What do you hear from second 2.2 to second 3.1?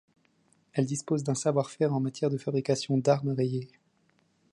de fabrication